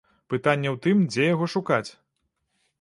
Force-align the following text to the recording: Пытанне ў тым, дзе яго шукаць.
Пытанне 0.33 0.69
ў 0.71 0.77
тым, 0.87 0.97
дзе 1.11 1.29
яго 1.33 1.51
шукаць. 1.57 1.87